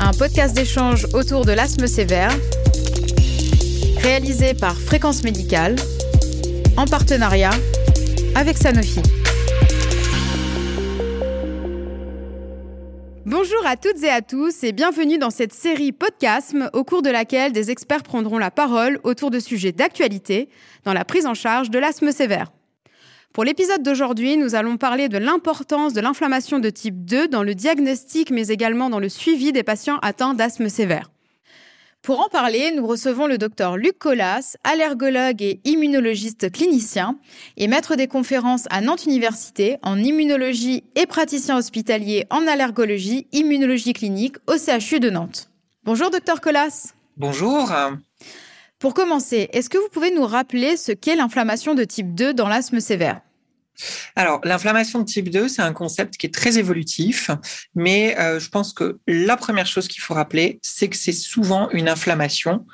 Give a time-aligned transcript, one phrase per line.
[0.00, 2.30] Un podcast d'échange autour de l'asthme sévère,
[3.98, 5.76] réalisé par Fréquence Médicale,
[6.78, 7.50] en partenariat
[8.34, 9.02] avec Sanofi.
[13.26, 17.10] Bonjour à toutes et à tous et bienvenue dans cette série Podcasme au cours de
[17.10, 20.48] laquelle des experts prendront la parole autour de sujets d'actualité
[20.84, 22.50] dans la prise en charge de l'asthme sévère.
[23.36, 27.54] Pour l'épisode d'aujourd'hui, nous allons parler de l'importance de l'inflammation de type 2 dans le
[27.54, 31.10] diagnostic mais également dans le suivi des patients atteints d'asthme sévère.
[32.00, 37.18] Pour en parler, nous recevons le docteur Luc Collas, allergologue et immunologiste clinicien
[37.58, 43.92] et maître des conférences à Nantes Université en immunologie et praticien hospitalier en allergologie, immunologie
[43.92, 45.50] clinique au CHU de Nantes.
[45.84, 46.94] Bonjour docteur Collas.
[47.18, 47.70] Bonjour.
[48.78, 52.48] Pour commencer, est-ce que vous pouvez nous rappeler ce qu'est l'inflammation de type 2 dans
[52.48, 53.20] l'asthme sévère?
[54.18, 57.30] Alors, l'inflammation de type 2, c'est un concept qui est très évolutif,
[57.74, 61.68] mais euh, je pense que la première chose qu'il faut rappeler, c'est que c'est souvent
[61.70, 62.64] une inflammation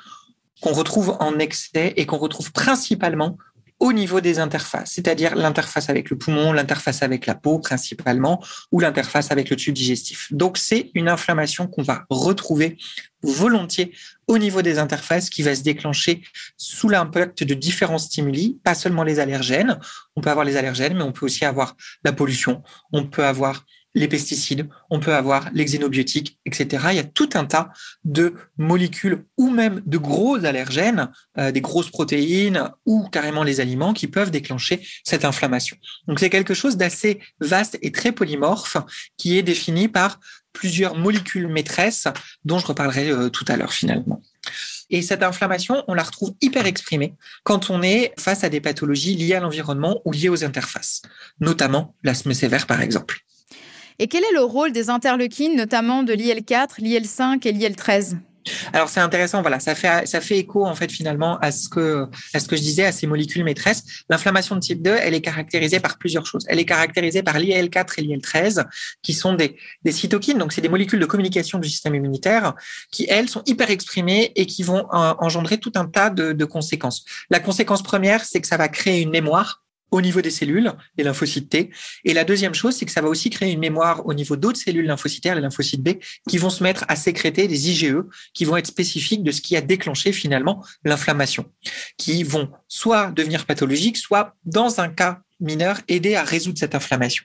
[0.61, 3.37] qu'on retrouve en excès et qu'on retrouve principalement
[3.83, 8.79] au niveau des interfaces, c'est-à-dire l'interface avec le poumon, l'interface avec la peau principalement, ou
[8.79, 10.31] l'interface avec le tube digestif.
[10.31, 12.77] Donc c'est une inflammation qu'on va retrouver
[13.23, 13.91] volontiers
[14.27, 16.21] au niveau des interfaces qui va se déclencher
[16.55, 19.77] sous l'impact de différents stimuli, pas seulement les allergènes.
[20.15, 23.65] On peut avoir les allergènes, mais on peut aussi avoir la pollution, on peut avoir
[23.95, 26.87] les pesticides, on peut avoir les xénobiotiques, etc.
[26.91, 27.71] Il y a tout un tas
[28.03, 33.93] de molécules ou même de gros allergènes, euh, des grosses protéines ou carrément les aliments
[33.93, 35.77] qui peuvent déclencher cette inflammation.
[36.07, 38.77] Donc c'est quelque chose d'assez vaste et très polymorphe
[39.17, 40.19] qui est défini par
[40.53, 42.07] plusieurs molécules maîtresses
[42.45, 44.21] dont je reparlerai euh, tout à l'heure finalement.
[44.89, 49.15] Et cette inflammation, on la retrouve hyper exprimée quand on est face à des pathologies
[49.15, 51.01] liées à l'environnement ou liées aux interfaces,
[51.39, 53.23] notamment l'asthme sévère par exemple.
[53.99, 58.17] Et quel est le rôle des interleukines, notamment de l'IL4, l'IL5 et l'IL13
[58.73, 62.07] alors c'est intéressant, voilà, ça fait ça fait écho en fait finalement à ce que
[62.33, 63.83] à ce que je disais à ces molécules maîtresses.
[64.09, 66.45] L'inflammation de type 2, elle est caractérisée par plusieurs choses.
[66.49, 68.65] Elle est caractérisée par l'IL4 et l'IL13
[69.01, 72.53] qui sont des des cytokines, donc c'est des molécules de communication du système immunitaire
[72.91, 77.05] qui elles sont hyper exprimées et qui vont engendrer tout un tas de, de conséquences.
[77.29, 79.62] La conséquence première, c'est que ça va créer une mémoire
[79.93, 81.69] au niveau des cellules, les lymphocytes T.
[82.03, 84.59] Et la deuxième chose, c'est que ça va aussi créer une mémoire au niveau d'autres
[84.59, 87.95] cellules lymphocytaires, les lymphocytes B, qui vont se mettre à sécréter des IgE
[88.33, 91.45] qui vont être spécifiques de ce qui a déclenché finalement l'inflammation,
[91.97, 97.23] qui vont soit devenir pathologiques, soit dans un cas mineur aider à résoudre cette inflammation.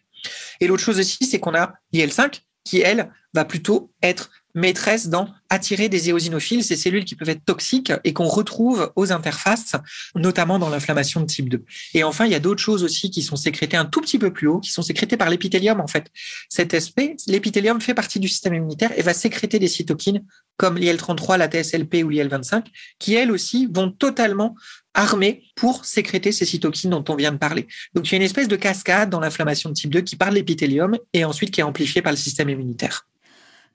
[0.60, 5.28] Et l'autre chose aussi, c'est qu'on a l'IL5 qui, elle, va plutôt être maîtresse dans
[5.50, 9.76] attirer des éosinophiles, ces cellules qui peuvent être toxiques et qu'on retrouve aux interfaces,
[10.14, 11.64] notamment dans l'inflammation de type 2.
[11.94, 14.32] Et enfin, il y a d'autres choses aussi qui sont sécrétées un tout petit peu
[14.32, 16.10] plus haut, qui sont sécrétées par l'épithélium en fait.
[16.48, 20.24] Cet aspect, l'épithélium fait partie du système immunitaire et va sécréter des cytokines
[20.58, 22.64] comme l'IL33, la TSLP ou l'IL25,
[22.98, 24.56] qui elles aussi vont totalement
[24.92, 27.68] armées pour sécréter ces cytokines dont on vient de parler.
[27.94, 30.30] Donc il y a une espèce de cascade dans l'inflammation de type 2 qui part
[30.30, 33.06] de l'épithélium et ensuite qui est amplifiée par le système immunitaire.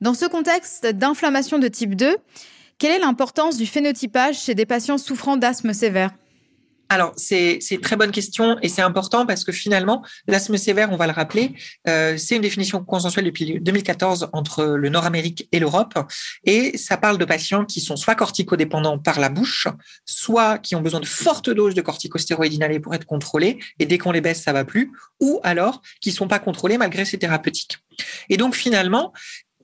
[0.04, 2.18] Dans ce contexte d'inflammation de type 2,
[2.78, 6.12] quelle est l'importance du phénotypage chez des patients souffrant d'asthme sévère?
[6.90, 10.98] Alors, c'est une très bonne question et c'est important parce que finalement, l'asthme sévère, on
[10.98, 11.54] va le rappeler,
[11.88, 15.98] euh, c'est une définition consensuelle depuis 2014 entre le Nord-Amérique et l'Europe
[16.44, 19.70] et ça parle de patients qui sont soit corticodépendants par la bouche,
[20.04, 23.98] soit qui ont besoin de fortes doses de corticostéroïdes inhalés pour être contrôlés et dès
[23.98, 24.92] qu'on les baisse, ça va plus,
[25.22, 27.78] ou alors qui sont pas contrôlés malgré ces thérapeutiques.
[28.30, 29.14] Et donc finalement,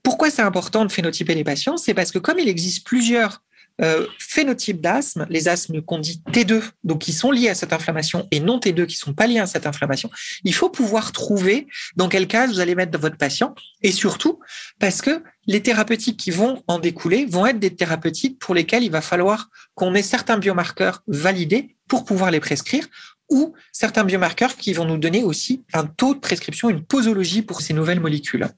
[0.09, 3.43] pourquoi c'est important de phénotyper les patients C'est parce que comme il existe plusieurs
[3.79, 8.27] euh, phénotypes d'asthme, les asthmes qu'on dit T2, donc qui sont liés à cette inflammation,
[8.31, 10.09] et non T2 qui sont pas liés à cette inflammation,
[10.43, 13.53] il faut pouvoir trouver dans quel cas vous allez mettre votre patient,
[13.83, 14.39] et surtout
[14.79, 18.91] parce que les thérapeutiques qui vont en découler vont être des thérapeutiques pour lesquelles il
[18.91, 22.87] va falloir qu'on ait certains biomarqueurs validés pour pouvoir les prescrire,
[23.29, 27.61] ou certains biomarqueurs qui vont nous donner aussi un taux de prescription, une posologie pour
[27.61, 28.49] ces nouvelles molécules.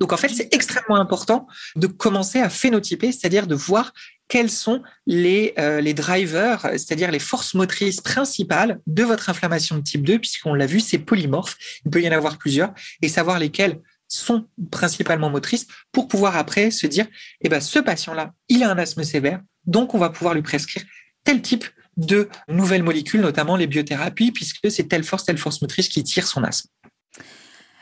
[0.00, 1.46] Donc en fait, c'est extrêmement important
[1.76, 3.92] de commencer à phénotyper, c'est-à-dire de voir
[4.28, 10.02] quels sont les, euh, drivers, c'est-à-dire les forces motrices principales de votre inflammation de type
[10.02, 12.72] 2, puisqu'on l'a vu, c'est polymorphe, il peut y en avoir plusieurs,
[13.02, 17.06] et savoir lesquelles sont principalement motrices pour pouvoir après se dire,
[17.40, 20.84] eh ben, ce patient-là, il a un asthme sévère, donc on va pouvoir lui prescrire
[21.24, 21.64] tel type
[21.96, 26.26] de nouvelles molécules, notamment les biothérapies, puisque c'est telle force, telle force motrice qui tire
[26.26, 26.68] son asthme.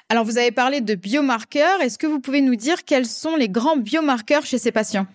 [0.08, 1.80] Alors, vous avez parlé de biomarqueurs.
[1.80, 5.06] Est-ce que vous pouvez nous dire quels sont les grands biomarqueurs chez ces patients?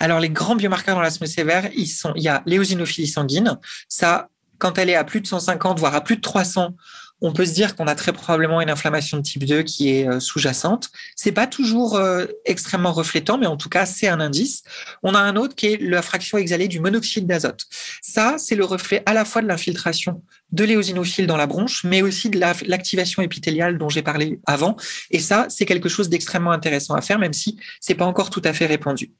[0.00, 3.58] Alors, les grands biomarqueurs dans l'asthme sévère, il y a l'éosinophilie sanguine.
[3.88, 4.28] Ça,
[4.58, 6.74] quand elle est à plus de 150, voire à plus de 300,
[7.20, 10.08] on peut se dire qu'on a très probablement une inflammation de type 2 qui est
[10.08, 10.90] euh, sous-jacente.
[11.16, 14.62] C'est pas toujours euh, extrêmement reflétant, mais en tout cas, c'est un indice.
[15.02, 17.66] On a un autre qui est la fraction exhalée du monoxyde d'azote.
[18.02, 20.22] Ça, c'est le reflet à la fois de l'infiltration
[20.52, 24.76] de l'éosinophiles dans la bronche, mais aussi de l'activation épithéliale dont j'ai parlé avant.
[25.10, 28.42] Et ça, c'est quelque chose d'extrêmement intéressant à faire, même si c'est pas encore tout
[28.44, 29.12] à fait répandu.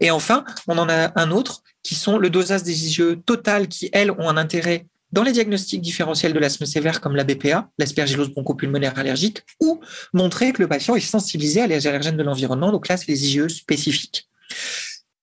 [0.00, 3.88] Et enfin, on en a un autre qui sont le dosage des IgE total qui,
[3.92, 8.30] elles, ont un intérêt dans les diagnostics différentiels de l'asthme sévère comme la BPA, l'aspergillose
[8.30, 9.80] bronchopulmonaire allergique, ou
[10.12, 13.26] montrer que le patient est sensibilisé à les allergènes de l'environnement, donc là, c'est les
[13.26, 14.28] IgE spécifiques.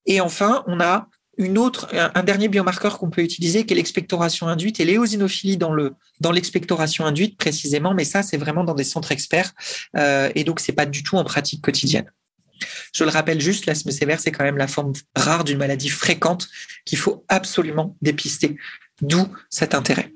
[0.05, 1.07] Et enfin, on a
[1.37, 6.31] une autre, un, dernier biomarqueur qu'on peut utiliser qui est l'expectoration induite et l'éosinophilie dans
[6.31, 9.53] l'expectoration induite précisément, mais ça c'est vraiment dans des centres experts
[9.95, 12.11] euh, et donc c'est pas du tout en pratique quotidienne.
[12.91, 16.47] Je le rappelle juste, l'asthme sévère c'est quand même la forme rare d'une maladie fréquente
[16.85, 18.57] qu'il faut absolument dépister,
[19.01, 20.11] d'où cet intérêt.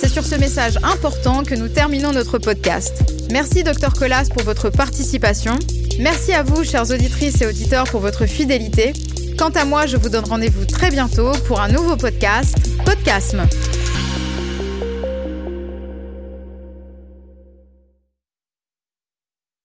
[0.00, 3.02] C'est sur ce message important que nous terminons notre podcast.
[3.30, 5.58] Merci Dr Colas pour votre participation.
[5.98, 8.92] Merci à vous, chères auditrices et auditeurs, pour votre fidélité.
[9.38, 13.46] Quant à moi, je vous donne rendez-vous très bientôt pour un nouveau podcast, Podcasme.